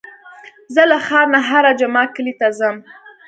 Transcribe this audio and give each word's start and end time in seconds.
زه 0.73 0.83
له 0.91 0.97
ښار 1.05 1.25
نه 1.33 1.39
هره 1.49 1.71
جمعه 1.79 2.05
کلي 2.15 2.33
ته 2.39 2.47
ځم. 2.59 2.75